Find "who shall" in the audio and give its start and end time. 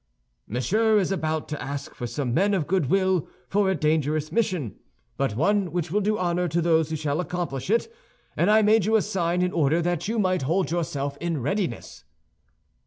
6.89-7.19